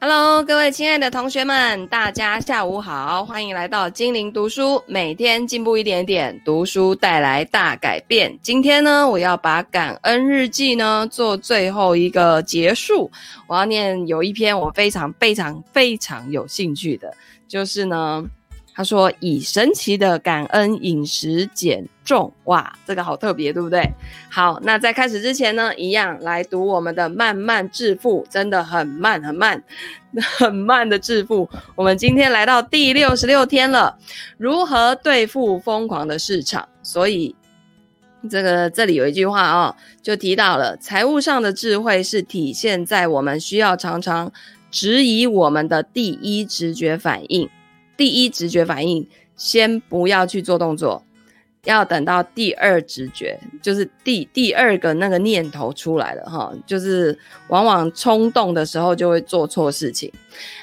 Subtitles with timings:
[0.00, 8.38] Hello，各位亲爱的同学们，大家下午好，欢迎来到精灵读书，每天进步一点点，读书带来大改变。
[8.42, 13.10] 今天呢，我要把感恩日记呢做最后一个结束。
[13.46, 17.14] 我要念有一篇我非常非常非常有兴趣的，
[17.48, 18.24] 就是呢。
[18.76, 23.88] 他说：“以神奇的感恩饮食减重，哇，这个好特别，对不对？
[24.28, 29.62] 好，那在开始之前呢，一样来读我们的慢慢致富，真的很慢很慢，
[30.38, 31.48] 很慢的致富。
[31.76, 33.96] 我们今天来到第六十六天了，
[34.38, 36.68] 如何对付疯狂的市场？
[36.82, 37.36] 所以
[38.28, 44.32] 这个这里有一句话哦，就提到了财务上的智慧是体现在我们需要常常
[44.72, 47.48] 质疑我们的第一直觉反应。”
[47.96, 51.04] 第一直觉反应，先不要去做动作，
[51.64, 60.12] 要等到第二直觉，就是第第二个那个念头出来了哈，就是往往冲动的时候就会做错事情。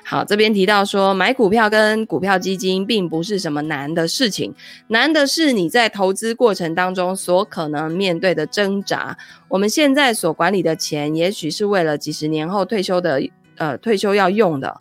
[0.04, 4.54] 好，这边提到说，买股票跟股票基金并不是什么难的事情，
[4.88, 9.18] 难的是你在投资过程当中所可能面对的挣扎。
[9.48, 13.22] 我们现在所管理的钱，也许是为了几十年后退休的，
[13.56, 14.78] 呃，退休要用的。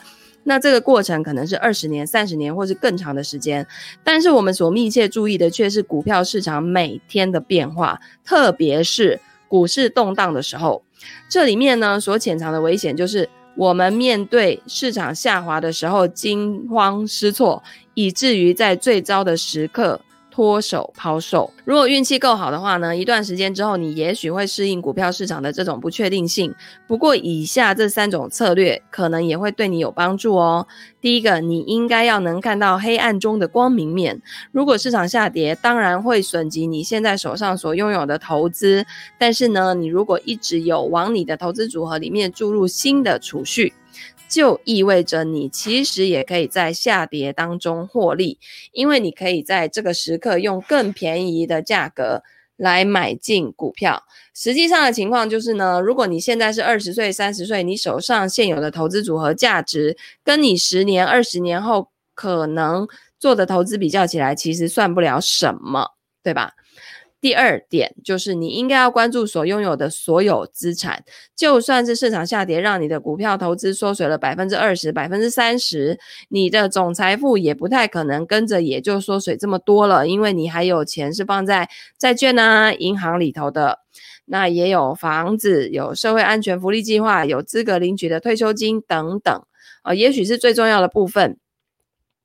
[0.50, 3.64] 那这个过程可能是二十年、三十年，或是更长的时间，
[4.02, 10.82] 但是我们所密切注意的却是股票市场每天的变化，特别是股市动荡的时候。
[11.28, 17.62] 这里面呢，所潜藏的危险就是我们面对市场下滑的时候惊慌失措，
[17.94, 20.00] 以至于在最糟的时刻。
[20.40, 26.54] 脱手抛售，如果运气够好的话呢，一段时间之后，你也许会适应股票市场的这种不确定性。
[26.86, 30.66] 不过，以下这三种策略可能也会对你有帮助哦。
[30.98, 34.18] 第一个，你应该要能看到黑暗中的光明面。
[34.50, 38.86] 如果市场下跌，当然会损及你现在手上所拥有的投资。
[39.18, 43.74] 但是呢，你如果一直有往你的投资组合里面注入新的储蓄。
[44.30, 48.38] 就意味着你其实也可以在下跌当中获利，
[48.72, 52.22] 因为你可以在这个时刻用更便宜的价格
[52.56, 54.04] 来买进股票。
[54.32, 62.86] 实际上的情况就是呢，如果你现在是二十岁、三十岁，你手上现有的投资组合价值跟你十年、二十年后可能
[63.18, 65.90] 做的投资比较起来，其实算不了什么，
[66.22, 66.52] 对吧？
[67.20, 71.04] 第二点就是，你应该要关注所拥有的所有资产，
[71.36, 75.98] 就算是市场下跌，让你的股票投资缩水了百分之二十、百分之三十，
[76.30, 83.80] 你的总财富也不太可能跟着也就缩水这么多了，因为你还有钱是放在债券啊、银行里头的，
[84.24, 89.34] 那也有房子、有社会安全福利计划、有资格领取的退休金等等，
[89.82, 91.36] 啊、呃，也许是最重要的部分，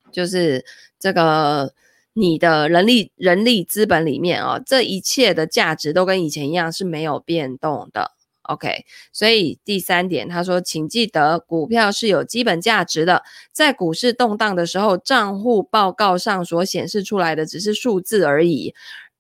[0.10, 0.64] 就是
[0.98, 1.74] 这个。
[2.18, 8.14] 你的人力、人力资本里面哦，这一切的价值都跟以前一样是没有变动的。
[8.44, 18.74] OK，所以第三点，他说，请记得，股票是有基本价值的，在股市动荡的时候，账户报告上所显示出来的只是数字而已。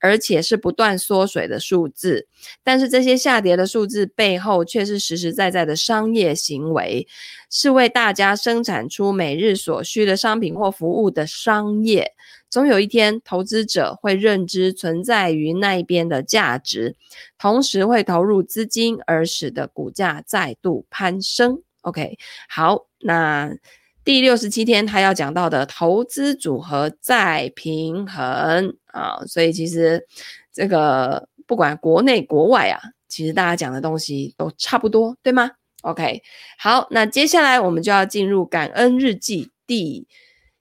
[0.05, 2.27] 而且是不断缩水的数字，
[2.63, 7.07] 但是这些下跌的数字背后却是实实在在的商业行为，
[7.49, 12.11] 是为大家生产出每日所需的商品或服务的商业。
[12.51, 16.95] 总有一天，投资者会认知存在于那一边的价值，
[17.39, 21.63] 同时会投入资金，而使得股价再度攀升。
[21.81, 23.57] OK，好，那。
[24.05, 30.07] 第六十七天，他要讲到的投资组合再平衡啊，所以其实
[30.53, 35.49] 这个不管国内国外啊，其实大家讲的东西都差不多，对吗
[35.81, 36.21] ？OK，
[36.59, 40.07] 好，那接下来我们就要进入感恩日记第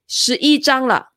[0.08, 1.13] 十一章了。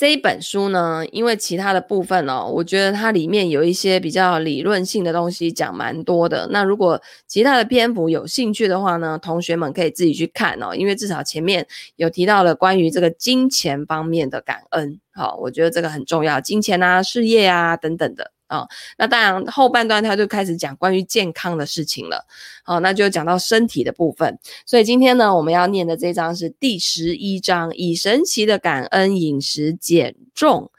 [0.00, 6.48] 这一本书呢，因为其他的部分哦，我觉得它里面有一些比较理论性的东西讲蛮多的。
[6.50, 11.66] 那如果其他的篇幅有兴趣的话呢，同学们可以自己去看哦，因为至少前面
[11.96, 18.32] 有提到了关于这个金钱方面的感恩，好，我觉得这个很重要，金钱啊、事业啊等等的。
[18.50, 18.66] 啊、
[18.98, 22.26] 那当然后半段他就开始讲关于健康的事情了。
[22.64, 24.36] 好、那就讲到身体的部分。
[24.66, 30.72] 所以今天呢，我们要念的这章是第十一章，以神奇的感恩饮食减重，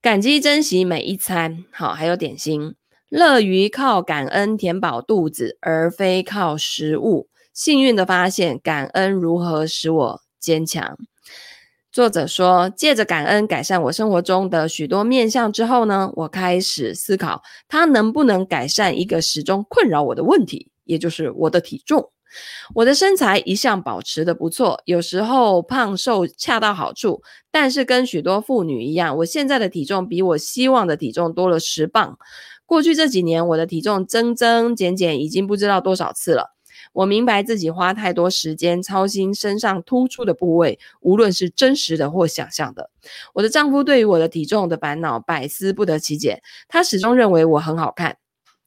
[0.00, 1.64] 感激珍惜每一餐。
[1.70, 2.74] 好，还有点心，
[3.10, 7.28] 乐于靠感恩填饱肚子，而非靠食物。
[7.52, 10.96] 幸运的发现，感恩如何使我坚强。
[11.92, 22.10] 作者说，借着感恩改善我生活中的许多面相之后呢，我开始思考，它能不能改善一个始终困扰我的问题，也就是我的体重。
[22.74, 32.16] 我的身材一向保持的不错，有时候胖瘦恰到好处，但是跟许多妇女一样，我现在的体重比我希望的体重多了十磅。
[32.64, 36.51] 过去这几年，我的体重增增减减已经不知道多少次了。
[36.92, 42.90] 我明白自己花太多时间操心身上突出的部位，无论是真实的或想象的。
[43.34, 48.16] 我的丈夫对于我的体重的烦恼百思不得其解，他始终认为我很好看。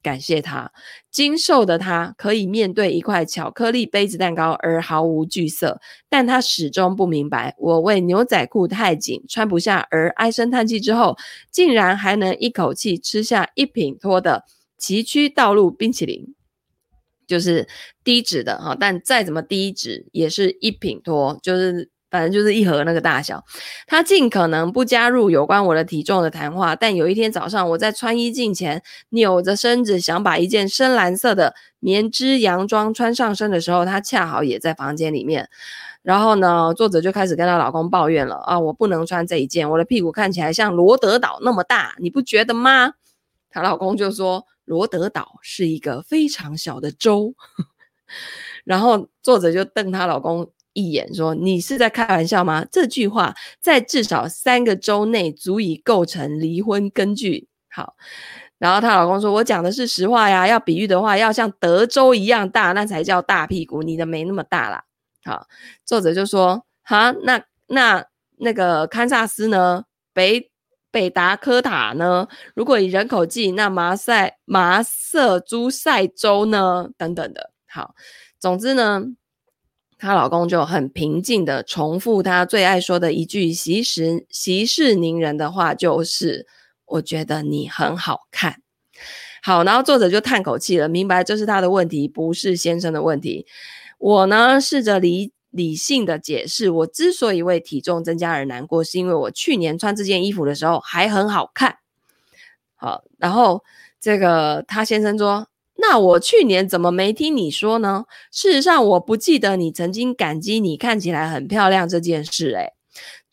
[0.02, 0.70] 感谢他，
[1.10, 11.16] 精瘦的他可以面对一块巧克力杯子蛋糕而毫无惧色，但他始终不明白，我为牛仔裤太紧穿不下而唉声叹气之后，
[11.50, 14.44] 竟然还能一口气吃下一品脱的
[14.78, 16.35] 崎岖道路冰淇淋，
[17.26, 17.66] 就是
[18.04, 21.90] 低脂的哈，但再怎么低脂也是一品脱，就是。
[22.08, 23.44] 反正就是一盒那个大小，
[23.84, 26.74] 他尽可能不加入有关我的体重的谈话。
[26.76, 28.80] 但有一天早上，我在穿衣镜前
[29.10, 35.48] 扭着身子，想把一件深蓝色的棉织洋装穿上身的时候，他恰好也在房间里面。
[36.02, 42.94] 然后呢，作者就开始跟她老公抱怨了啊，我不能穿这一件，我的屁股看起来像罗德岛那么大，你不觉得吗？
[43.56, 47.34] 她老公就说，罗德岛是一个非常小的州。
[48.64, 50.52] 然后作者就瞪她老公。
[50.78, 57.48] 一眼说：“你是在开玩笑吗？”这句话在至少三个州内足以构成离婚根据。
[57.70, 57.94] 好，
[58.58, 63.82] 然后她老公说：“我讲的是实话呀，要比喻的话，要像德州一样大，那才叫大屁股。
[63.82, 64.84] 你的没那么大啦。”
[65.24, 65.46] 好，
[65.86, 68.04] 作者就说：“哈，那那
[68.36, 69.84] 那个堪萨斯呢？
[70.12, 70.50] 北
[70.96, 72.26] 北达科塔呢？
[72.54, 76.88] 如果以人口计，那麻塞麻瑟诸塞州呢？
[76.96, 77.50] 等等的。
[77.66, 77.94] 好，
[78.38, 79.04] 总之呢。”
[79.98, 86.46] 她老公就很平静地重复她最爱说的一句息事息事宁人的话，就是
[86.86, 88.62] “我觉得你很好看”。
[89.44, 93.46] 好，然后作者就叹口气了，明白这是他的问题，不是先生的问题。
[93.98, 101.78] 我呢，试着理理性的解释，我之所以为体重增加而难过，是因为我去年穿这件衣服的时候还很好看。
[102.76, 103.64] 好，然后
[104.00, 105.48] 这个他先生说。
[105.78, 108.06] 那我去年怎么没听你说呢？
[108.32, 112.52] 事实上，我不记得你曾经感激你看起来很漂亮这件事。
[112.52, 112.72] 诶，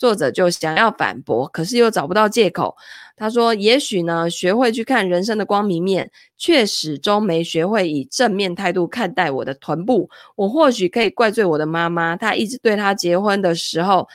[0.03, 2.75] 作者就想要反驳，可是又找不到借口。
[3.15, 10.09] 他说：“也许呢，学会去看人生的光明面，却始终没学会以正面态度看待我的臀部。
[10.35, 14.09] 我或许可以怪罪我的妈妈，她一直对她结婚的时候。”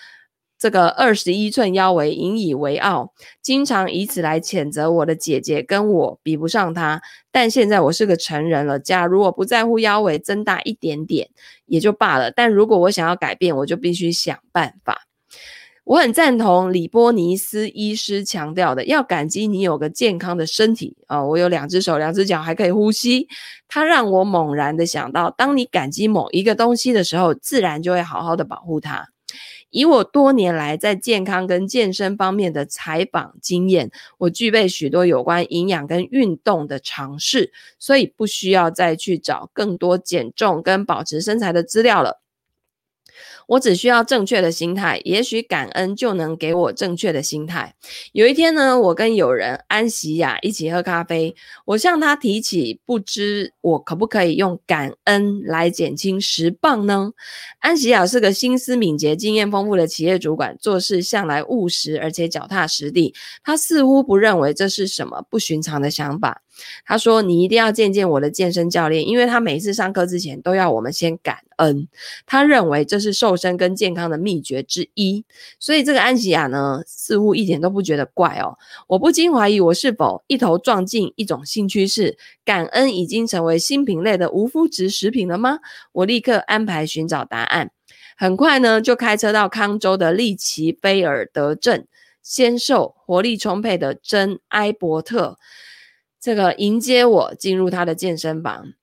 [0.61, 7.00] 这个二十一寸腰围引以为傲，经常以此来谴责我的姐姐跟我比不上她。
[7.31, 11.31] 但现在我是个成人了，假如我不在乎腰围增大一点点
[11.67, 12.32] 也就罢了。
[12.32, 15.07] 但如果我想要改变，我就必须想办法。
[15.88, 21.26] 我很赞同李波尼斯医师强调的，要感激你有个健康的身体啊、哦！
[21.26, 23.26] 我有两只手、两只脚，还可以呼吸。
[23.69, 29.08] 他让我猛然的想到，当你感激某一个东西的时候，自然就会好好的保护它。
[29.70, 42.20] 以我多年来在健康跟健身方面的采访经验，我具备许多有关营养跟运动的常识，所以不需要再去找更多减重跟保持身材的资料了。
[43.48, 47.74] 我只需要正确的心态，也许感恩就能给我正确的心态。
[48.12, 51.34] 有一天呢，我跟友人安喜雅一起喝咖啡，
[51.64, 57.12] 我向她提起，不知我可不可以用感恩来减轻十磅呢？
[57.60, 63.14] 安喜雅是个心思敏捷、经验丰富的企业主管，做事向来务实而且脚踏实地。
[63.42, 66.42] 她似乎不认为这是什么不寻常的想法。
[66.84, 71.88] 他说：“你一定要见见我的健身教练，因为他每次上课之前都要我们先感恩。
[72.26, 75.25] 他认为这是瘦身跟健康的秘诀之一。
[75.59, 78.56] 所以这个安琪亚呢，似乎一点都不觉得怪哦。
[78.87, 82.16] 我不禁怀疑，我是否一头撞进一种新趋势？
[82.44, 85.59] 感恩已经成为新品类的无麸质食品了吗？
[85.92, 87.71] 我立刻安排寻找答案。
[88.16, 91.87] 很快呢，就开车到康州的利奇菲尔德镇，
[92.23, 95.38] 纤瘦、活力充沛的珍埃伯特。”
[96.28, 98.75] 这个迎接我进入他的健身房，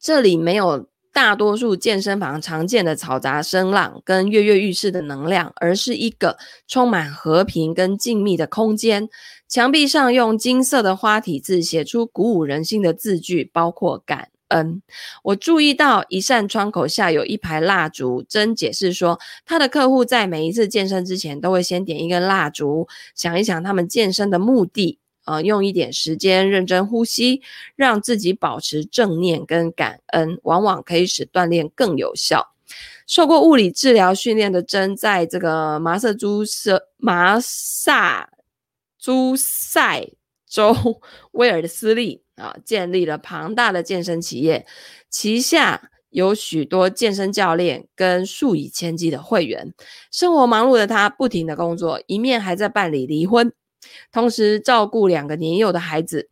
[0.00, 6.36] 这里没有大多数健身房常见的嘈杂声浪跟跃跃欲试的能量，而是一个
[6.66, 9.08] 充满和平跟静谧的空间。
[9.46, 14.82] 墙壁上用金色的花体字写出鼓舞人心的字句，包括感恩。
[15.22, 18.24] 我注意到一扇窗口下有一排蜡烛。
[18.28, 24.98] 珍解释说，他的客户在每一次健身之前都会先点一根蜡烛，想一想他们健身的目的。
[25.24, 27.42] 呃，用一点时间认真呼吸，
[27.76, 32.52] 让自己保持正念跟感恩，往往可以使锻炼更有效。
[33.06, 38.30] 受过物理治疗训练的珍，在这个麻瑟诸塞麻萨
[38.98, 40.08] 诸塞
[40.48, 40.74] 州
[41.32, 44.66] 威尔的斯利啊，建立了庞大的健身企业，
[45.10, 49.74] 旗下有许多健身教练跟数以千计的会员。
[50.10, 53.52] 生活忙碌的他，不停的工作，一面还在办理离婚。
[54.12, 56.28] 同时照顾两个年幼的孩子，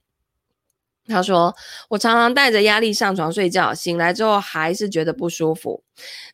[1.06, 1.54] 他说
[1.90, 5.82] ：“我常常带着压力上床睡觉，醒来之后还是觉得不舒服。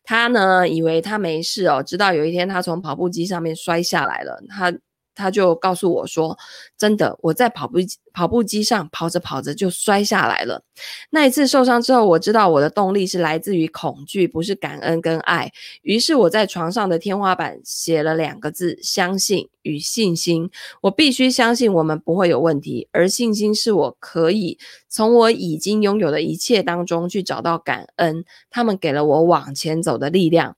[0.03, 4.43] 他呢，以为他没事哦，直到有一天他从跑步机上面摔下来了。
[4.49, 4.73] 他。”
[5.19, 6.37] 他就告诉我说
[6.79, 7.79] ：“真的，我在跑步
[8.13, 10.63] 跑步机上跑着跑着就摔下来了。
[11.09, 15.51] 那一次受伤之后，我知道我的动力是来自于恐惧，不是感恩跟爱。
[15.81, 20.49] 于是我在床上的天花板写了两个字：相信与信心。
[20.81, 24.57] 我必须相信我们不会有问题，而信心是我可以
[24.87, 28.23] 从我已经拥有的一切当中去找到感恩。
[28.49, 30.55] 他们给了我往前走的力量。”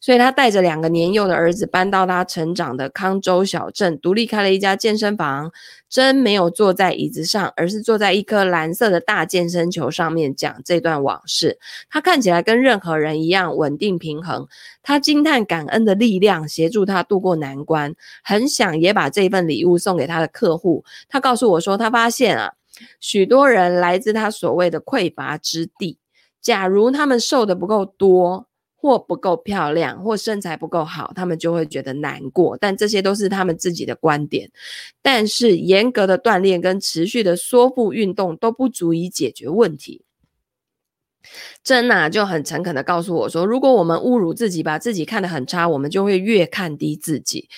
[0.00, 5.52] 所以他带着两个年幼的儿子搬到他成长的康州小镇，独立开了一家健身房。
[5.88, 11.58] 真没有坐在椅子上，而是坐在一颗蓝色的大健身球上面讲这段往事。
[11.90, 14.46] 他看起来跟任何人一样稳定平衡。
[14.84, 20.84] 他惊叹感恩的力量协助他度过难关，很想也把这份礼物送给他的客户。
[21.08, 22.52] 他告诉我说，他发现啊，
[23.00, 25.98] 许多人来自他所谓的匮乏之地。
[26.40, 28.46] 假如他们瘦得不够多，
[28.80, 32.56] 或不够漂亮，或身材不够好，他们就会觉得难过。
[32.56, 34.50] 但这些都是他们自己的观点。
[35.02, 40.02] 但是严格的锻炼跟持续的缩腹运动都不足以解决问题。
[41.62, 47.50] 珍娜就很诚恳的告诉我说：“如果我们侮辱自己，把自己看得很差，我们就会越看低自己。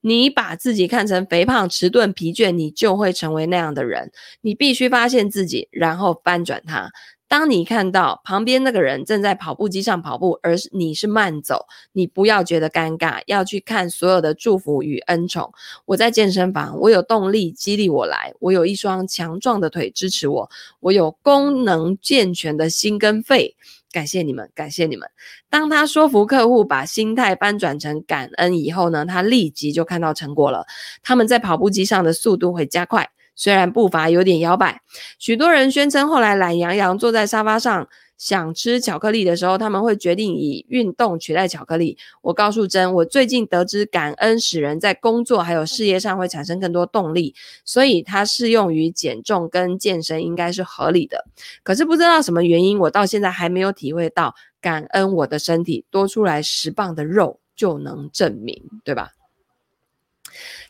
[0.00, 4.12] 你把自己看成肥胖、迟钝、疲倦，你就会成为那样的人。
[4.42, 6.92] 你必须发现自己，然后翻转它。”
[7.28, 15.52] 当你看到旁边那个人正在跑步机上跑步，而你是慢走，你不要觉得尴尬，要去看所有的祝福与恩宠。
[15.84, 23.54] 我在健身房，我有动力激励我来，我有一双强壮的腿支持我，我有功能健全的心跟肺。
[23.90, 25.08] 感谢你们，感谢你们。
[25.48, 30.66] 当他说服客户把心态翻转成感恩以后呢，他立即就看到成果了。
[31.02, 33.10] 他们在跑步机上的速度会加快。
[33.38, 34.82] 虽然步伐有点摇摆，
[35.20, 41.96] 许多人宣称后来懒洋洋坐在沙发上想吃巧克力的时候，他们会决定以运动取代巧克力。
[42.20, 47.32] 我告诉珍，我最近得知感恩使人在工作还有事业上会产生更多动力，
[47.64, 51.24] 所以它适用于减重跟健身应该是合理的。
[51.62, 59.12] 可是不知道什么原因，我到现在还没有体会到感恩我的身体多出来十磅的肉就能证明，对吧？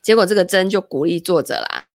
[0.03, 1.88] 结果这个真就鼓励作者啦。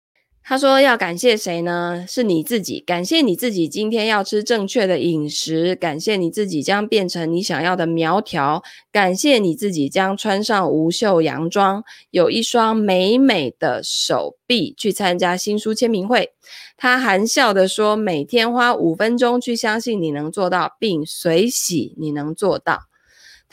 [0.44, 2.04] 他说：“要感谢谁呢？
[2.08, 16.32] 是你自己，感谢你自己今天要吃正确的饮食，感谢你自己将变成你想要的苗条，感谢你自己将穿上无袖洋装，有一双美美的手臂去参加新书签名会。”
[16.76, 22.88] 他含笑的说：“每天花五分钟去相信你能做到，并随喜你能做到。”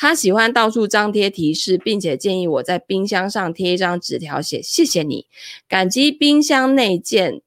[0.01, 5.27] 他喜欢到处张贴提示，并且建议我在冰箱上贴一张纸条，写“谢谢你，
[5.69, 7.43] 感激冰箱内健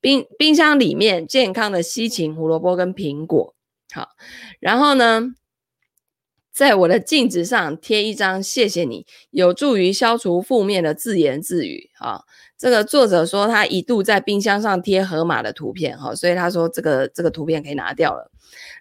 [0.00, 3.54] 冰冰箱里面健康的西芹、胡萝卜跟苹果”。
[3.92, 4.08] 好，
[4.60, 5.34] 然后呢，
[6.50, 11.90] 在我的镜子上贴一张“谢谢你”，有助于消除负面的自言自语。
[11.98, 12.24] 好，
[12.56, 18.30] 这个作者说他一度在冰箱上贴河马的图片，哈，所以他说这个这个图片可以拿掉了。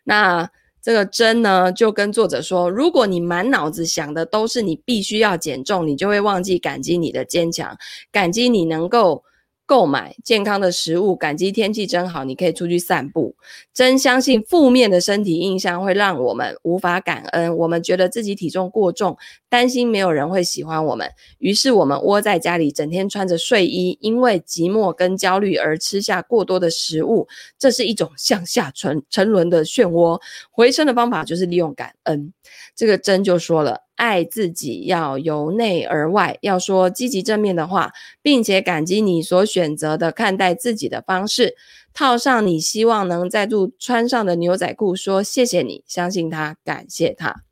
[0.05, 0.49] 那。
[0.81, 7.77] 这个针呢，就跟作者说：如果你满脑子想的都是你必须要减重，你就会忘记感激你的坚强，
[8.11, 9.23] 感激你能够。
[9.69, 13.35] 购买健康的食物，感激天气真好，你可以出去散步。
[13.71, 19.15] 真相信负面的身体印象会让我们无法感恩，我们觉得自己体重过重，
[19.47, 21.07] 担心没有人会喜欢我们，
[21.37, 27.27] 于是我们窝在家里，整天穿着睡衣，因为寂寞跟焦虑而吃下过多的食物。
[27.59, 30.19] 这是一种向下沉沉沦的漩涡。
[30.49, 32.33] 回升的方法就是利用感恩。
[32.75, 33.88] 这个真就说了。
[33.99, 37.91] 爱自己要由内而外，要说积极正面的话，
[38.21, 41.57] 并且感激你所选择的看待自己的方式。
[41.93, 47.43] 套上你希望能再度穿上的牛仔裤，说谢谢你，相信他，感谢他。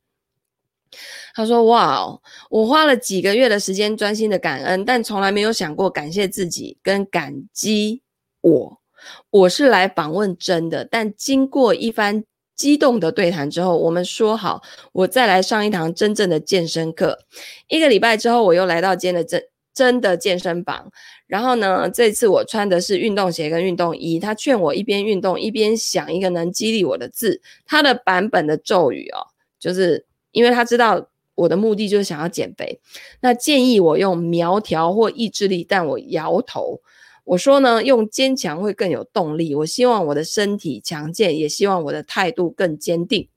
[1.36, 8.02] 他说：“哇哦，我花了几个月的时间专心的感恩，但从来没有想过感谢自己跟感激
[8.40, 8.82] 我。
[9.30, 12.24] 我是来访问真的，但经过一番。”
[12.58, 14.62] 激动的对谈之后，我们说好，
[14.92, 17.20] 我再来上一堂真正的健身课。
[17.68, 20.92] 一个礼拜之后，我又来到今天的真真的健身房。
[21.28, 24.20] 然后呢，这次我穿的是运动鞋跟运动衣。
[24.20, 27.42] 他劝我一边运动一边想一个能激励我的字。
[27.66, 29.28] 他的版本的咒语哦，
[29.60, 32.80] 就是因为他知道我的目的就是想要减肥，
[33.22, 36.82] 那建议我用苗条或意志力，但我摇头。
[37.28, 39.54] 我说呢，用坚强会更有动力。
[39.54, 43.28] 我希望我的身体强健，也希望我的态度更坚定。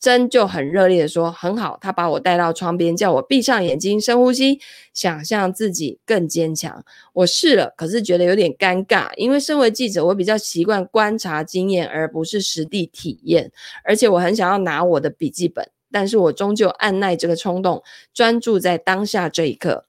[0.00, 4.60] 珍就很热烈的说：“很好。”他把我带到窗边，叫我闭上眼睛，深呼吸，
[4.94, 6.84] 想象自己更坚强。
[7.12, 13.50] 我试了，可是觉得有点尴尬，因为身为记者，我比较习惯观察经验，而不是实地体验。
[13.84, 17.82] 而且我很想要拿我的笔记本，但是我终究按捺这个冲动，
[18.14, 19.85] 专注在当下这一刻。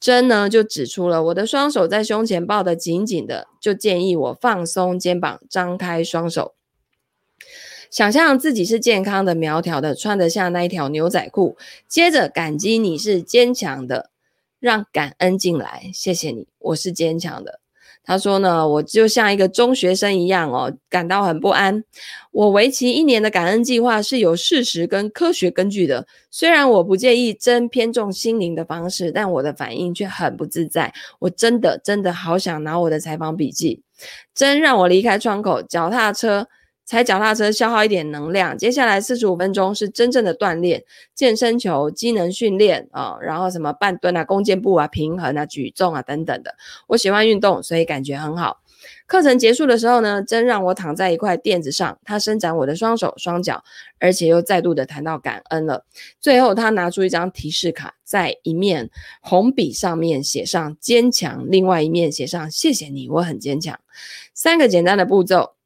[0.00, 6.54] 针呢，就指出了我的双手在胸前抱得紧紧的，就建议我放松肩膀，张开双手。
[7.90, 11.56] 想象自己是健康的、苗条的，穿得下那一条牛仔裤。
[11.88, 14.10] 接着感激你是坚强的，
[14.60, 15.90] 让感恩进来。
[15.94, 17.60] 谢谢你，我是坚强的。
[18.08, 21.84] 他说呢，我就像一个中学生一样哦，感到很不安。
[22.32, 26.06] 我为期一年的感恩计划是有事实跟科学根据的。
[26.30, 30.90] 虽然我不介意真偏重心灵的方式，但我的反应却很不自在。
[31.18, 33.82] 我真的真的好想拿我的采访笔记。
[34.34, 36.48] 真让我离开窗口，脚踏车。
[36.88, 40.82] 踩脚踏车消耗一点能量，接下来四十五分钟是真正的锻炼，
[41.14, 46.54] 健身球、机能训练啊，然后什么半蹲啊、弓箭步啊、平衡啊、举重啊等等的。
[46.86, 48.62] 我喜欢运动，所以感觉很好。
[49.06, 53.62] 课程结束的时候呢，真让我躺在一块垫子上，他伸展我的双手双脚，
[53.98, 55.84] 而且又再度的谈到感恩了。
[56.22, 58.88] 最后，他拿出一张提示卡，在一面
[59.20, 63.78] 红笔上面写上“坚强”，另外一面写上“谢谢你，我很坚强”。
[64.32, 65.57] 三个简单的步骤。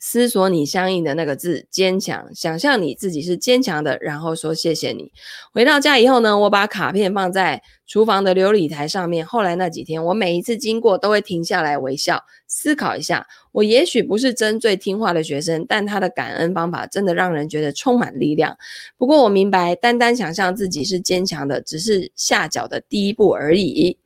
[0.00, 2.34] 思索你相应的那个字，坚强。
[2.34, 5.12] 想象你自己是坚强的，然后说谢谢你。
[5.52, 9.26] 回到家以后呢，我把卡片放在厨房的琉璃台上面。
[9.26, 13.26] 后来那几天，我每一次经过都会停下来微笑，思考一下。
[13.52, 18.56] 我也许不是真最听话的学生，但他的感恩方法真的让人觉得充满力量。
[18.96, 23.98] 不过我明白，单单想象自己是坚强的，只是下脚的第一步而已。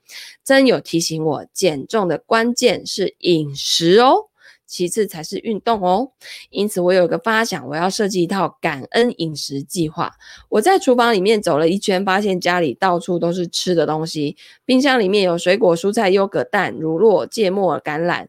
[0.45, 4.28] 真有提醒我，减重的关键是饮食哦。
[4.69, 6.13] 其次才是运动哦，
[6.51, 10.13] 因此我有一个发想，我要设计一套感恩饮食计划。
[10.51, 18.27] 我在厨房里面走了一圈，发现家里到处都是吃的东西，冰箱里面有水果、蔬菜、优格、蛋、乳酪、芥末、橄榄，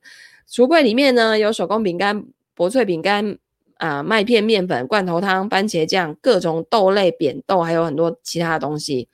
[0.49, 3.37] 橱柜里面呢有手工饼干、薄脆饼干。
[3.79, 9.07] 啊，麦片、面粉、罐头汤、番茄酱、各种豆类、扁豆，还有很多其他的东西。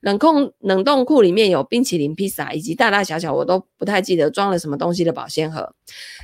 [0.00, 5.74] 冷控冷冻库里面有冰淇淋、披萨，以及大大小小我都不太记得装了什么东西的保鲜盒。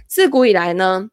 [0.07, 1.09] 自古以来呢，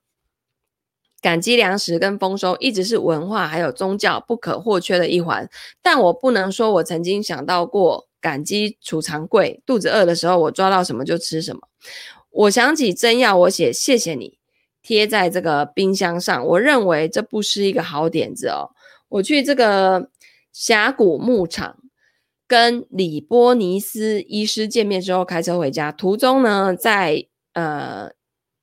[1.22, 5.50] 感激粮食跟丰收一直是文化还有宗教不可或缺的一环。
[5.82, 11.62] 但我不能说我曾经想到过感激储藏柜，肚子饿的时候我抓到什么就吃什么。
[12.30, 14.38] 我想起真要我写谢谢你。
[14.84, 18.69] 贴在这个冰箱上，我认为这不是一个好点子哦。
[19.08, 20.10] 我去这个
[20.52, 21.78] 峡谷牧场
[22.46, 28.12] 跟李波尼斯医师见面之后，开车回家，途中呢，在呃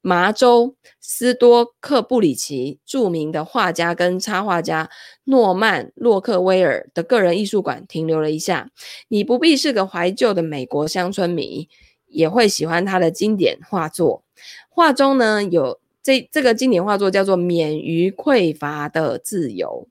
[0.02, 4.90] 麻州斯多克布里奇著名的画家跟插画家
[5.24, 8.70] 诺曼洛克威尔的个人艺术馆停留了一下。
[9.08, 11.68] 你不必是个怀旧的美国乡村迷，
[12.08, 14.22] 也会喜欢他的经典画作。
[14.68, 15.80] 画中呢有。
[16.02, 19.88] 这这个经典画作叫做《免于匮乏的自由》。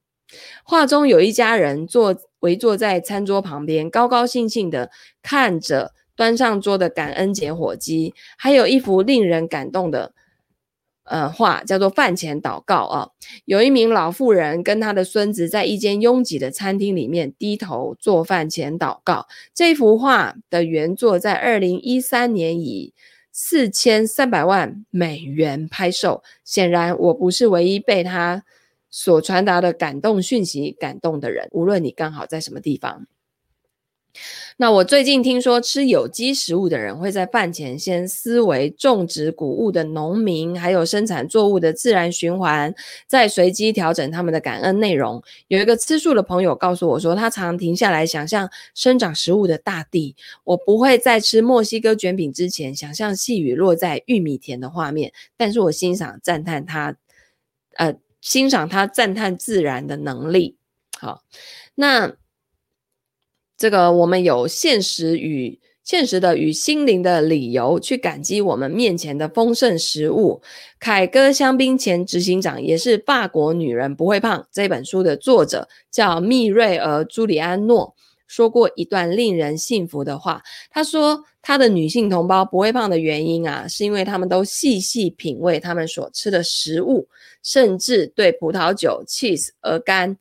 [0.64, 4.92] 画中有一家人坐围坐在餐桌旁边，高高兴兴的
[5.24, 10.14] 看着端上桌的感恩节火鸡，还有一幅令人感动的
[11.06, 13.10] 呃画，叫做饭前祷告啊。
[13.46, 19.28] 有一名老妇人跟他的孙子在一间拥挤的餐厅里面低头做饭前祷告。
[19.56, 22.94] 这幅画的原作在二零一三年以
[23.42, 28.44] 四千三百万美元拍售，显然我不是唯一被他
[28.90, 31.48] 所传达的感动讯息感动的人。
[31.52, 33.08] 无论你刚好在什么地方。
[34.58, 42.74] 那我最近听说，吃有机食物的人会在饭前先思维种植谷物的农民，还有生产作物的自然循环，
[43.08, 45.24] 再随机调整他们的感恩内容。
[45.48, 50.16] 有一个吃素的朋友告诉我说，他常停下来想象生长食物的大地。
[50.44, 56.96] 我不会在吃墨西哥卷饼之前想象细雨落在玉米田的画面，但是我欣赏赞叹他，
[57.78, 60.58] 呃，欣赏他赞叹自然的能力。
[61.00, 61.24] 好，
[61.76, 62.16] 那。
[63.60, 70.42] 这个我们有现实与现实的与心灵的理由去感激我们面前的丰盛食物。
[70.80, 77.94] 凯歌香槟前执行长，也是《法国女人不会胖》这本书的作者，叫密瑞尔·朱里安诺，
[78.28, 80.42] 说过一段令人信服的话。
[80.72, 87.10] 他说，他的女性同胞不会胖的原因啊，是因为他们都细细品味他们所吃的食物，
[87.44, 90.16] 甚至对葡萄酒、cheese、鹅肝、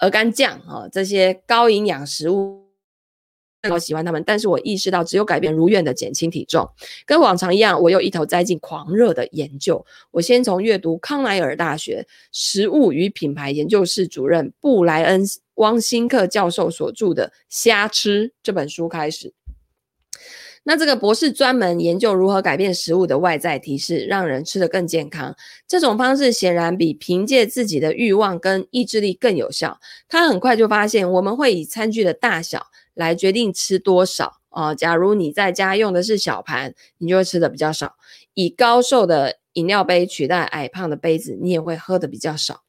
[0.00, 2.69] 鹅肝酱啊这些高营养食物。
[3.68, 6.66] 我喜欢他们，但是我意识到只有改变如愿的减轻体重。
[7.04, 9.84] 跟往常一样，我又一头栽进狂热的研究。
[10.12, 19.34] 我先从阅读康奈尔大学食物与品牌研究室主任布莱恩·汪辛克教授所著的《瞎吃》这本书开始。
[20.62, 25.34] 那这个博士专门研究如何改变食物的外在提示，让人吃得更健康。
[25.66, 29.80] 这种方式显然比凭借自己的欲望跟意志力更有效。
[30.06, 34.74] 他很快就发现，我们会以餐具的大小来决定吃多少啊。
[34.74, 37.88] 假如你在家用的是小盘，你就会吃的比较少；
[38.34, 42.62] 以高瘦的饮料杯取代矮胖的杯子，你也会喝的比较少。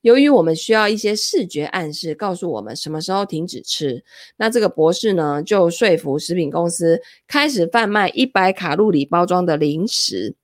[0.00, 4.02] 由于我们需要一些视觉暗示，告诉我们什么时候停止吃，
[4.38, 10.34] 那这个博士呢，就说服食品公司开始贩卖一百卡路里包装的零食。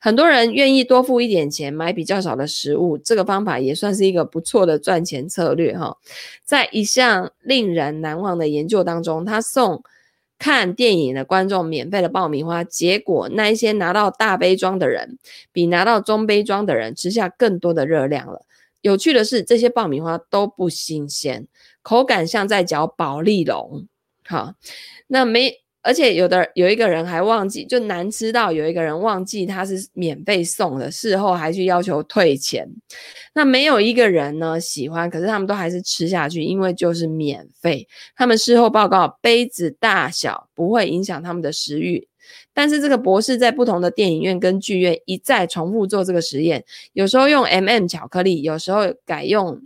[0.00, 5.96] 很多人愿意多付一点钱买比较少的食物，这个方法也算是一个不错的赚钱策略哈。
[6.44, 9.82] 在一项令人难忘的研究当中，他送
[10.38, 15.18] 看电影的观众免费的爆米花，结果那一些拿到大杯装的人，
[15.52, 18.44] 比拿到中杯装的人吃下更多的热量了。
[18.82, 21.46] 有趣的是，这些爆米花都不新鲜，
[21.80, 23.86] 口感像在嚼保丽龙。
[24.26, 24.54] 好，
[25.06, 32.66] 那没，而且有的有一个人还忘记，就难吃到有一个人忘记他是免费送的，事后还去要求退钱。
[33.34, 37.86] 那没有一个人呢喜欢，可是他们都还是吃下去，因为就是免费。
[38.16, 42.08] 他们事后报告，杯子大小不会影响他们的食欲。
[42.54, 49.60] 但是这个博士在不同的电影院跟剧院一再重复做这个实验，有时候用 M&M 巧克力，有时候改用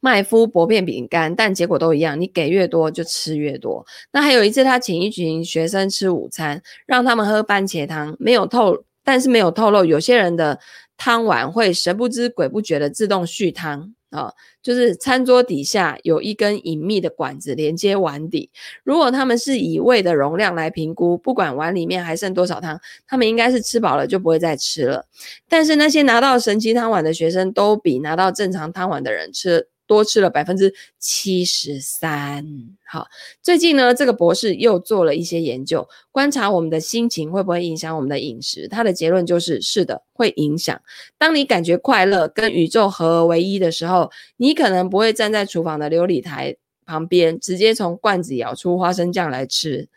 [0.00, 3.84] 麦麸薄片饼干，但结果都一样，你给越多就吃越多。
[4.12, 10.58] 那还有一次，他请一群学生吃午餐，让他们喝番茄汤，没有透，但是没有透露有些人的
[10.96, 13.92] 汤碗会神不知鬼不觉的自动续汤。
[14.10, 18.50] 啊、就是餐桌底下有一根隐秘的管子连接碗底。
[18.82, 25.04] 如果他们是以胃的容量来评估，不管碗里面还剩多少汤，他们应该是吃饱了就不会再吃了。
[25.48, 29.68] 但是那些拿到神奇汤碗的学生，都比拿到正常汤碗的人吃。
[29.88, 32.46] 多吃了百分之七十三。
[32.86, 33.08] 好，
[33.42, 38.68] 最近呢，这个博士又做了一些研究，观察我们的心情会不会影响我们的饮食。
[38.68, 40.80] 他的结论就是，是的，会影响。
[41.18, 49.88] 当你感觉快乐，跟宇宙合而为一的时候，你可能不会站在厨房的琉璃台旁边，直接从罐子舀出花生酱来吃。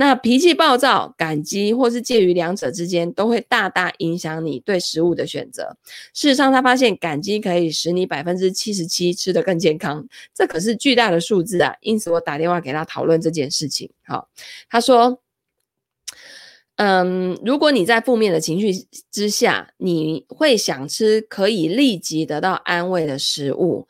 [0.00, 5.76] 那脾气暴躁、感激，或是介于两者之间，都会大大影响你对食物的选择。
[6.14, 11.74] 事实上，他发现感激可以使你百分之七十七吃得更健康，这可是巨大的数字啊！
[11.80, 13.90] 因此，我打电话给他讨论这件事情。
[14.06, 14.28] 好，
[14.70, 15.20] 他说
[16.78, 23.88] ：“嗯，如果你在负面的情绪之下，你会想吃可以立即得到安慰的食物；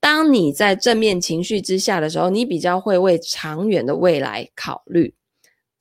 [0.00, 5.12] 当你在正面情绪之下的时候，你比较会为长远的未来考虑。”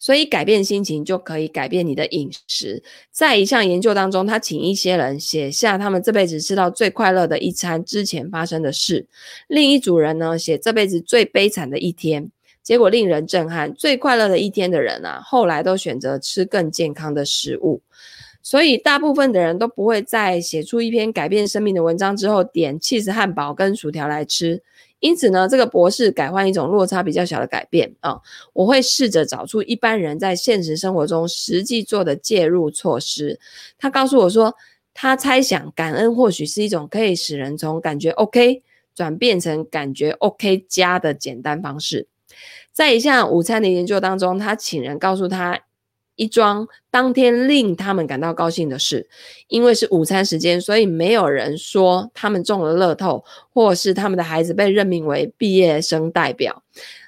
[0.01, 2.81] 所以改变心情就可以改变你的饮食。
[3.11, 9.05] 在一项研究当中，他请一些人写下他们这辈子吃到最快乐的一餐之前发生的事，
[9.47, 12.31] 另一组人呢，写这辈子最悲惨的一天。
[12.63, 17.79] 结果令人震撼，最快乐的一天的人啊，后来都选择吃更健康的食物。
[18.41, 24.63] 所以大部分的人都不会在写出一篇改变生命的文章之后，点起司汉堡跟薯条来吃。
[25.01, 28.21] 因此呢，这个博士改换一种落差比较小的改变啊、
[28.53, 33.37] 我会试着找出一般人在现实生活中实际做的介入措施。
[33.77, 34.55] 他告诉我说，
[34.93, 38.63] 他猜想感恩或许是一种可以使人从感觉 OK
[38.95, 42.07] 转变成感觉 OK 加的简单方式。
[42.71, 45.59] 在一项午餐的研究当中，他请人告诉他。
[46.15, 49.09] 一桩当天令他们感到高兴的事，
[49.47, 56.63] 因为是午餐时间，所以没有人说他们中了乐透，或是他们的孩子被任命为毕业生代表。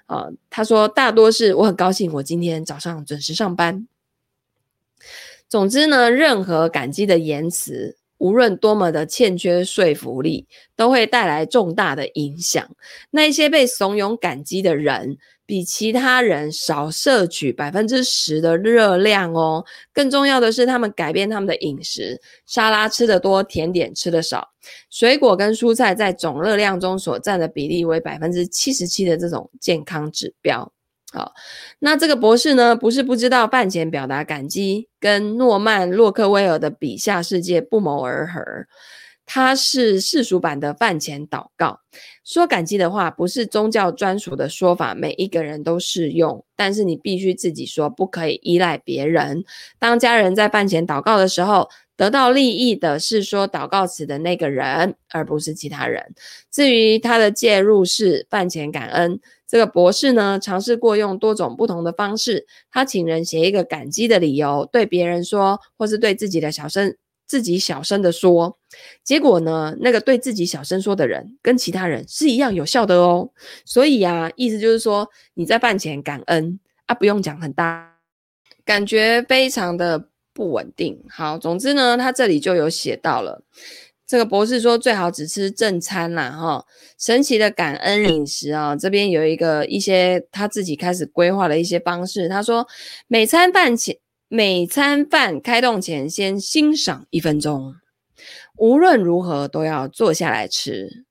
[0.05, 3.87] 啊、他说大多是我很高兴，我今天早上准时上班。
[5.47, 12.75] 总之呢，任何感激的言辞，无论多么的欠缺说服力，都会带来重大的影响。
[13.11, 19.65] 那一些被怂恿感激的人，比其他人少摄取百分之十的热量哦。
[19.93, 24.49] 更重要的是，他们改变他们的饮食，沙拉吃得多，甜点吃得少，
[24.89, 30.71] 水果跟蔬菜在总热量中所占的比例为百分之七十七的这种健康指标。
[31.11, 31.31] 好，
[31.77, 38.41] 那这个博士呢，不是不知道饭前表达感激跟诺曼洛克威尔的笔下世界不谋而合。
[39.25, 41.79] 它是世俗版的饭前祷告。
[42.23, 46.43] 说感激的话不是宗教专属的说法，每一个人都适用。
[46.55, 49.43] 但是你必须自己说，不可以依赖别人。
[49.79, 56.13] 当家人在饭前祷告的时候，得到利益的是说祷告词的那个人，而不是其他人。
[56.51, 59.19] 至于他的介入是饭前感恩。
[59.47, 66.95] 这个博士呢，尝试过用多种不同的方式，他请人写一个感激的理由，对别人说，或是对自己的小声
[67.27, 68.57] 自己小声的说。
[69.03, 73.29] 结果呢，那个对自己小声说的人，跟其他人是一样有效的哦。
[73.65, 77.97] 所以啊，意思就是说，你在饭前感恩啊，不用讲很大，
[78.65, 81.01] 感觉非常的不稳定。
[81.09, 83.43] 好，总之呢，他这里就有写到了。
[84.05, 86.65] 这个博士说，最好只吃正餐啦，哈！
[86.99, 92.27] 神奇的感恩饮食啊，这边有一个一些他自己开始规划的一些方式。
[92.27, 92.67] 他说，
[93.07, 97.73] 每餐饭前，每餐饭开动前，先欣赏一分钟，
[98.57, 101.05] 无论如何都要坐下来吃，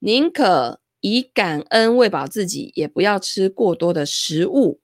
[0.00, 4.80] 宁可以感恩喂饱自己，也不要吃过多的食物，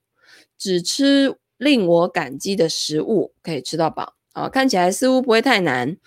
[0.57, 4.15] 只吃令我感激的食物，可以吃到饱。
[4.33, 5.97] 啊，看起来似乎不会太难。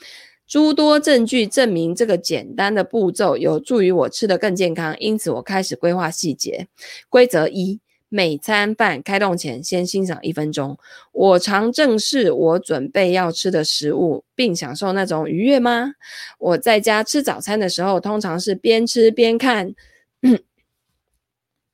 [0.47, 6.69] 诸多证据证明，这个简单的步骤有助于我吃得更健康，因此我开始规划细节。
[7.09, 7.81] 规则一：
[8.15, 10.79] 每餐饭开动前，先欣赏一分钟。
[11.13, 15.95] 我常正视我准备要吃的食物，并享受那种愉悦吗？
[16.39, 19.75] 我在家吃早餐的时候，通常是边吃边看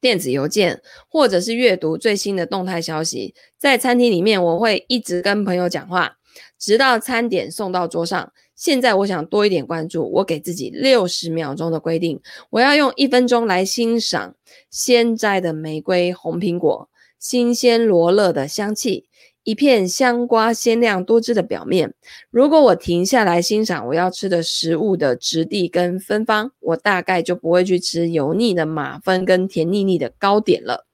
[0.01, 3.35] 电子邮件，或者是阅读最新的动态消息。
[3.59, 6.18] 在餐厅里面，我会一直跟朋友讲话，
[6.57, 8.33] 直到餐点送到桌上。
[8.59, 14.35] 现在我想多一点关注，我给自己六十秒钟的规定，我要用一分钟来欣赏
[14.68, 16.90] 鲜摘的玫瑰红苹果、
[17.21, 19.07] 新鲜罗勒的香气、
[19.49, 21.95] 一片香瓜鲜亮多汁的表面。
[22.31, 30.85] 如果我停下来欣赏我要吃的食物的质地跟芬芳，我大概就不会去吃油腻的马芬跟甜腻腻的糕点了。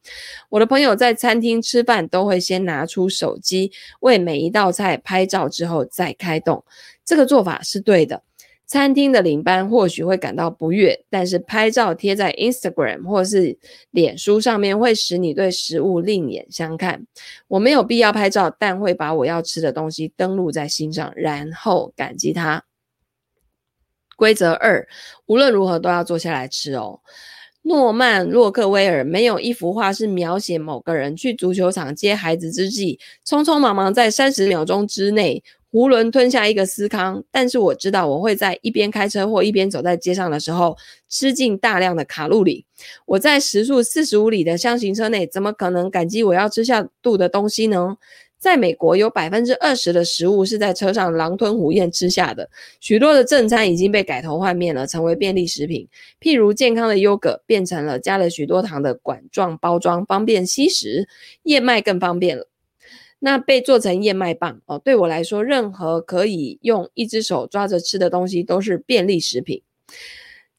[0.50, 6.62] 我的朋友在餐厅吃饭都会先拿出手机为每一道菜拍照，之后再开动。
[7.04, 8.22] 这个做法是对的。
[8.66, 13.58] 餐厅的领班或许会感到不悦，但是拍照贴在 Instagram 或是
[13.90, 17.06] 脸书上面会使你对食物另眼相看。
[17.46, 22.64] 我没有必要拍照，但会把我要吃的东西登录在心上，然后感激它。
[24.16, 24.88] 规则二：
[25.26, 27.00] 无论如何都要坐下来吃哦。
[27.62, 35.42] 诺曼·洛克威尔没有一幅画是描写某个人去足球场接孩子之际，匆匆忙忙在三十秒钟之内。
[35.74, 40.76] 囫囵吞下一个司康，但是我知道我会在一边开车或一边走在街上的时候
[41.08, 42.64] 吃进大量的卡路里。
[43.06, 47.96] 我在时速四十五里的厢型车内，怎么可能感激我要吃下肚的东西呢？
[48.38, 52.48] 在美国，有百分之二十的食物是在车上狼吞虎咽吃下的。
[52.78, 55.88] 许多的正餐已经被改头换面了，成为便利食品，
[56.20, 61.06] 譬如健康的优格变成了加了许多糖的管状包装，方便吸食；
[61.42, 62.46] 燕麦更方便了。
[63.24, 69.62] 那被做成燕麦棒哦，对我来说，任何可以用一只手抓着吃的东西都是便利食品。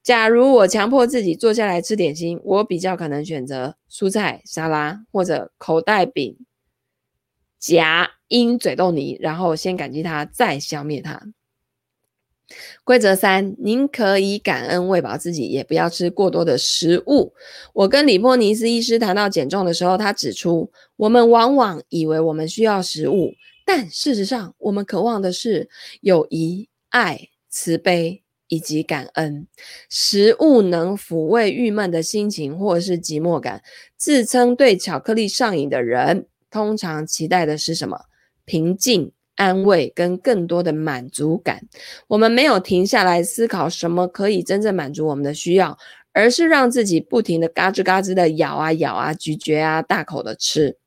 [0.02, 6.36] 假如我强迫自己坐下来吃点心，我比较可能选择蔬菜沙拉或者口袋饼
[7.60, 11.22] 夹鹰嘴豆泥，然后先感激它，再消灭它。
[12.84, 17.34] 规则三：您可以感恩喂饱自己，也不要吃过多的食物。
[17.74, 23.34] 我跟李波尼斯医师谈到减重的时候，他指出，我们往往以为我们需要食物，
[23.66, 25.70] 但事实上，我们渴望的是
[26.02, 29.48] 友谊、爱、慈悲以及感恩。
[29.90, 33.64] 食物能抚慰郁闷的心情或是寂寞感。
[33.98, 38.02] 自称对巧克力上瘾的人，通常期待的是什么？
[38.46, 39.12] 平静。
[39.36, 41.62] 安慰跟更多的满足感，
[42.08, 45.78] 我们没有停下来思考什么可以真正满足我们的需要，
[46.14, 50.78] 而是让自己不停的嘎吱嘎吱的咬啊咬啊咀嚼啊大口的吃。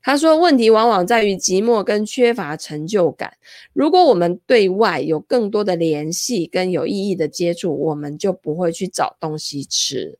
[0.00, 3.32] 他说，问题往往在于寂寞跟缺乏成就感。
[3.72, 10.16] 如果我们对外有更多的联系跟有意义的接触，我们就不会去找东西吃。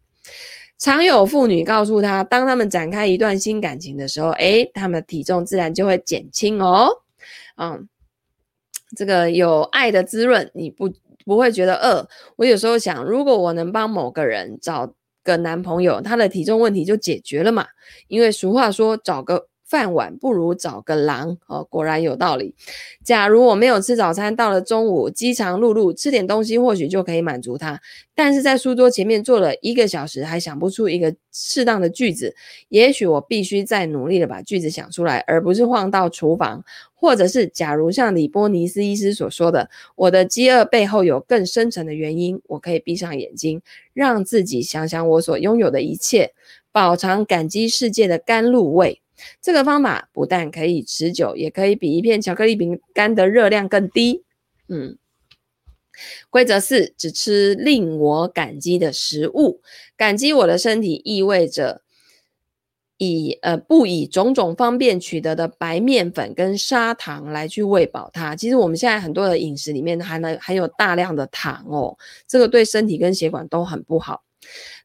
[0.78, 6.88] 常有妇女告诉他，当他们展开一段新感情的时候，诶，他们的体重自然就会减轻哦。
[7.56, 7.88] 嗯，
[8.96, 10.92] 这个有爱的滋润，你不
[11.24, 12.08] 不会觉得饿。
[12.36, 17.66] 我有时候想，如果我能帮某个人找个男朋友，他的体重问题就解决了嘛。
[18.08, 19.48] 因为俗话说，找个。
[19.66, 22.54] 饭碗不如找个狼哦，果然有道理。
[23.04, 27.80] 假如我没有吃早餐，到了中午饥肠辘辘，吃点东西或许就可以满足他。
[28.14, 32.34] 但是在书桌前面坐了一个小时，还想不出一个适当的句子，
[32.68, 43.60] 也许我必须再努力的把句子想出来，而不是晃到厨房，或者是假如像李波尼斯医师所说的，我的饥饿背后有更深层的原因，我可以闭上眼睛，
[43.92, 46.32] 让自己想想我所拥有的一切，
[46.72, 49.02] 饱尝感激世界的甘露味。
[49.40, 54.24] 这个方法不但可以持久，也可以比一片巧克力饼干的热量更低。
[54.68, 54.98] 嗯，
[56.28, 59.62] 规则四：只吃令我感激的食物。
[59.96, 61.82] 感激我的身体意味着
[62.98, 68.36] 以呃不以种种方便取得的白面粉跟砂糖来去喂饱它。
[68.36, 74.25] 其实我们现在很多的饮食里面含了含有大量的糖哦，这个对身体跟血管都很不好。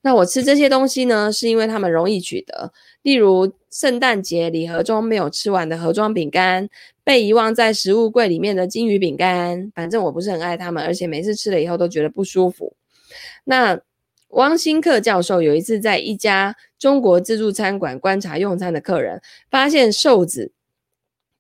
[0.01, 2.71] 那我吃这些东西呢，是因为它们容易取得，
[3.03, 6.67] 例如圣诞节礼盒中没有吃完的盒装饼干，
[7.03, 12.73] 被遗忘在食物柜里面的金鱼饼干，反正我不是很爱它们，而且每次吃了以后都觉得不舒服。
[13.43, 13.79] 那
[14.29, 20.51] 汪新克教授有一次在一家中国自助餐馆观察用餐的客人，发现瘦子。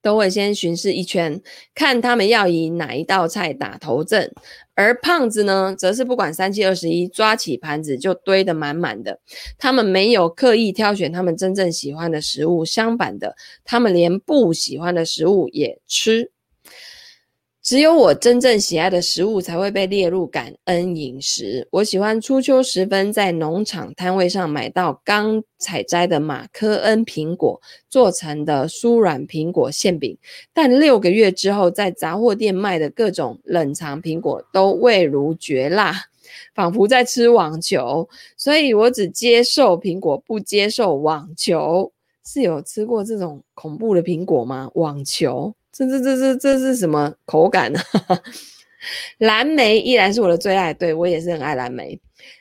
[0.01, 1.41] 都会先巡视一圈，
[1.75, 4.33] 看他们要以哪一道菜打头阵，
[4.73, 9.19] 而胖子呢，则是不管三七二十一，抓起盘子就堆得满满的。
[9.57, 16.31] 他们没有刻意挑选他们真正喜欢的食物，相反的，他们连不喜欢的食物也吃。
[17.63, 21.67] 只有我真正喜爱的食物才会被列入感恩饮食。
[21.69, 30.17] 我喜欢初秋时分在农场摊位上买到刚采摘的马科恩苹果做成的酥软苹果馅饼，
[30.51, 35.93] 但六个月之后在杂货店卖的各种冷藏苹果都味如绝辣，
[36.55, 38.09] 仿佛在吃网球。
[38.35, 41.91] 所以我只接受苹果，不接受网球。
[42.23, 44.69] 是有吃过这种恐怖的苹果吗？
[44.75, 45.53] 网球？
[45.71, 47.79] 这这这这这是什么口感呢？
[49.19, 51.99] 蓝莓依然是我的最爱，对，我也是很爱蓝莓。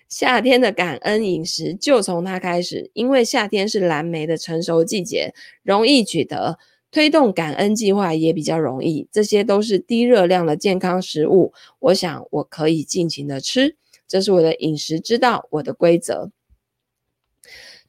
[0.08, 6.58] 夏天的感恩饮食就从它开始，因为夏天是蓝莓的成熟季节，容易取得，
[6.90, 9.06] 推动感恩计划也比较容易。
[9.12, 13.76] 这些都是低热量的健康食物，我想我可以尽情的吃，
[14.08, 16.32] 这是我的饮食之道，我的规则。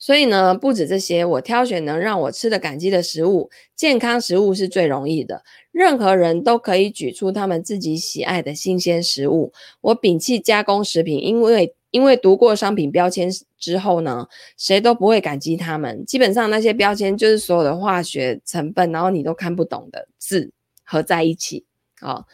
[0.01, 5.43] 所以呢，不止这些，我挑选能让我吃得感激的食物，健康食物是最容易的。
[5.71, 9.53] 任何人都可以举出他们自己喜爱的新鲜食物。
[9.81, 16.03] 我摒弃加工食品，因为因为读过商品标签之后呢，谁都不会感激他们。
[16.07, 20.51] 基本上那些标签就是所有的化学成分，然后你都看不懂的字
[20.83, 21.63] 合在一起。
[21.99, 22.25] 好，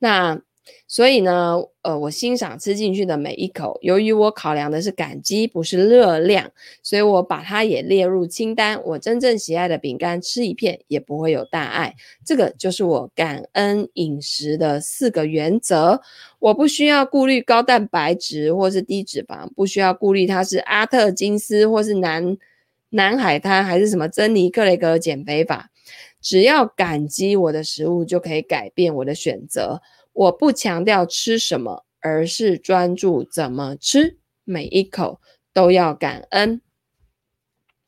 [0.00, 0.42] 那。
[0.86, 3.78] 所以呢，呃，我欣赏吃进去的每一口。
[3.82, 6.50] 由于我考量的是感激，不是热量，
[6.82, 8.80] 所以我把它也列入清单。
[8.84, 11.94] 我真正喜爱的饼干，吃一片也不会有大碍。
[12.24, 16.00] 这个就是我感恩饮食的四个原则。
[16.38, 22.36] 我不需要顾虑高蛋白质或是低脂肪，不需要顾虑它是阿特金斯或是南
[22.90, 25.70] 南海滩还是什么珍妮克雷格减肥法。
[26.22, 29.82] 只要感激我的食物，就可以改变我的选择。
[30.12, 35.20] 我不强调吃什么，而是专注怎么吃，每一口
[35.52, 36.60] 都要感恩。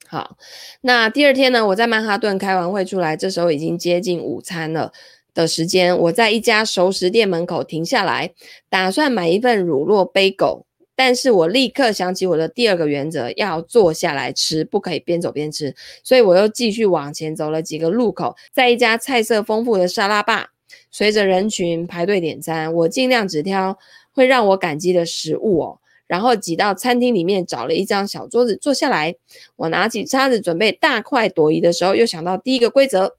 [0.06, 0.36] 好，
[0.80, 4.92] 那第二天呢，我在曼哈顿开完会出来，这时候已经接近午餐了
[5.32, 5.96] 的时间。
[5.98, 8.32] 我在一家熟食店门口停下来，
[8.68, 10.66] 打算买一份乳酪贝狗，
[10.96, 20.50] 但是我立刻想起我的第二个原则，要坐下来吃，不可以边走边吃，所以我又继续往前走了几个路口，在一家菜色丰富的沙拉吧。
[20.90, 23.76] 随着人群排队点餐，我尽量只挑
[24.12, 29.16] 会让我感激的食物哦，然后挤到餐厅里面找了一张小桌子坐下来。
[29.57, 33.16] 我拿起叉子准备大快朵颐的时候，又想到第一个规则：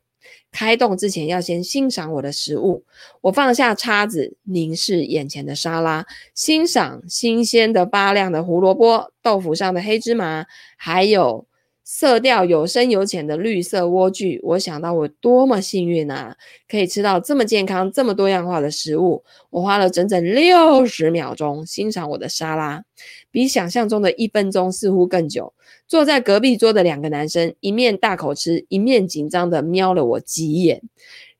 [0.55, 2.85] 开动之前要先欣赏我的食物。
[3.19, 10.45] 我放下叉子，凝视眼前的沙拉，欣赏新鲜的发亮的胡萝卜、豆腐上的黑芝麻，
[10.77, 11.45] 还有。
[11.87, 16.35] 色调有深有浅的绿色莴苣，我想到我多么幸运啊，
[16.67, 19.23] 可以吃到这么健康、这么多样化的食物。
[19.51, 22.83] 我花了整整六十秒钟欣赏我的沙拉，
[23.29, 25.53] 比想象中的一分钟似乎更久。
[25.87, 30.81] 坐在隔壁桌的两个男生一面大口吃，一面紧张的瞄了我几眼，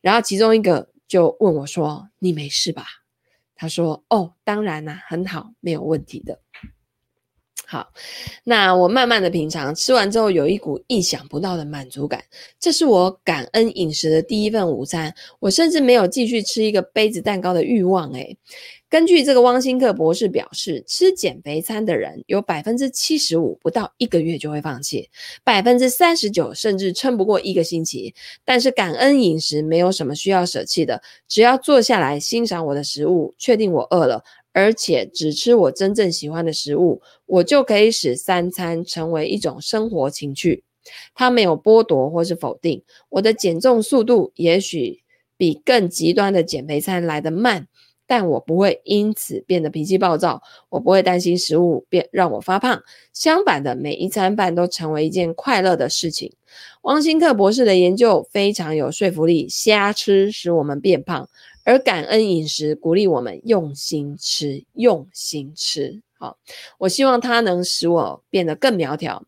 [0.02, 2.86] 然后其中一个就问我说：“你没事吧？”
[3.56, 6.40] 他说：“哦，当然啦，很好，没有问题的。”
[7.68, 7.92] 好，
[8.44, 12.24] 那我慢慢的品尝，吃完之后有一股意想不到的满足感。
[12.60, 18.12] 这是我感恩饮食的第一份午餐，我甚至没有继续吃一个杯子蛋糕的欲望。
[18.12, 18.38] 诶，
[18.88, 25.10] 根据这个汪新克博士表示，吃减肥餐的人有百分之七十五不到一个月就会放弃，
[25.44, 28.14] 百分之三十九甚至撑不过一个星期。
[28.46, 34.24] 但是感恩饮食没有什么需要舍弃的，只要坐下来欣赏我的食物，确定我饿了。
[34.56, 40.64] 而且只吃我真正喜欢的食物，我就可以使三餐成为一种生活情趣。
[41.14, 42.82] 它没有剥夺或是否定。
[43.10, 45.02] 我的减重速度也许
[45.36, 47.68] 比更极端的减肥餐来得慢，
[48.08, 50.42] 但我不会因此变得脾气暴躁。
[50.70, 52.82] 我不会担心食物变让我发胖。
[53.12, 56.32] 相反的，每一餐饭都成为一件快乐的事情。
[56.84, 59.50] 汪新克博士的研究非常有说服力。
[59.50, 61.28] 瞎吃使我们变胖。
[61.66, 66.02] 而感恩饮食鼓励我们用心吃，用心吃。
[66.18, 66.38] 好，
[66.78, 69.26] 我希望它能使我变得更苗条。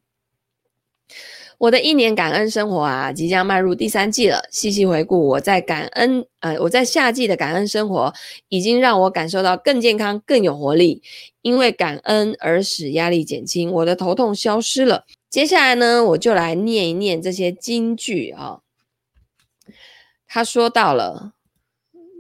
[1.58, 4.48] 我的一年感恩生活啊，即将迈入第三季了。
[4.52, 8.14] 细细回顾，我在感恩，呃，我在夏季的感恩生活，
[8.50, 11.02] 已经让我感受到更健康、更有活力。
[11.42, 15.06] 因为感恩而使压力减轻，我的头痛消失了。
[15.32, 18.60] 接下来呢，我就来念一念这些金句啊。
[20.28, 21.34] 他说到了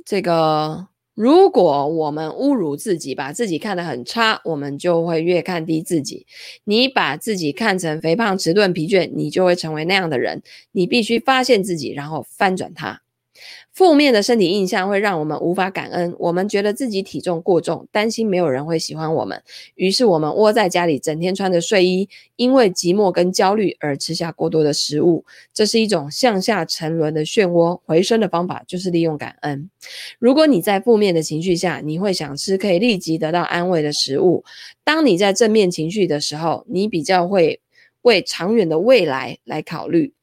[0.08, 0.88] 这个。
[1.14, 6.28] 如果我们侮辱自己，把自己看得很差，我们就会越看低自己。
[6.64, 10.43] 你把自己看成肥胖、迟钝、疲倦，你就会成为那样的人。
[10.74, 13.01] 你必须发现自己，然后翻转它。
[13.78, 19.39] 负面的身体印象会让我们无法感恩，我们觉得自己体重过重，担心没有人会喜欢我们，
[19.75, 25.23] 于是我们窝在家里，整天穿着睡衣，因为寂寞跟焦虑而吃下过多的食物。
[25.53, 29.69] 这是一种向下沉沦的漩涡，回升的方法就是利用感恩。
[30.17, 34.43] 如果你在负面的情绪下，你会想吃可以立即得到安慰的食物；
[34.84, 37.61] 当你在正面情绪的时候，你比较会
[38.01, 40.15] 为长远的未来来考虑。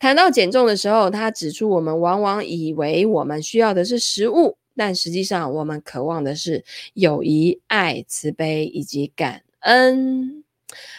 [0.00, 10.42] 谈到减重的时候，他指出，我们往往以为我们需要的是食物，但实际上我们渴望的是友谊、爱、慈悲以及感恩。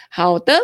[0.08, 0.54] 好的，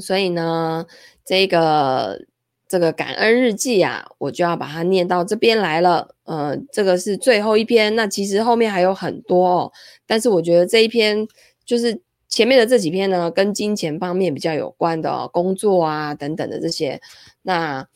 [0.00, 0.86] 所以呢，
[1.24, 2.24] 这个
[2.68, 6.14] 这个感恩日记啊，我就要把它念到这边来了。
[6.22, 9.72] 呃，这个是最后一篇，那其实后面还有很多哦，
[10.06, 11.26] 但是我觉得这一篇
[11.66, 12.00] 就是。
[12.26, 17.00] 前面的这几篇呢，跟金钱方面比较有关的，工作啊等等的这些。
[17.44, 17.86] 那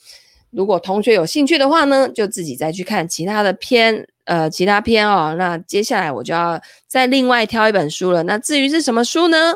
[0.50, 5.34] 如果同学有兴趣的话呢，就自己再去看其他的篇，呃，其他篇哦。
[5.36, 8.22] 那接下来我就要再另外挑一本书了。
[8.22, 9.54] 那至于是什么书呢？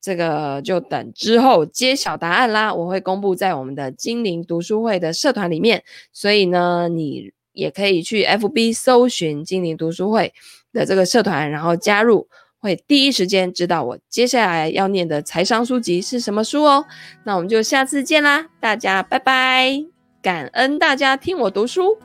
[0.00, 2.74] 这个就等之后揭晓答案啦。
[2.74, 10.34] 我会公布在我们的精灵读书会的社团里面，所以呢，你也可以去 FB 搜寻精灵读书会
[10.72, 12.28] 的这个社团，然后加入。
[12.64, 16.86] 会第一时间知道我接下来要念的财商书籍是什么书哦。
[17.24, 19.84] 那我们就下次见啦，大家拜拜！
[20.22, 21.98] 感恩大家听我读书。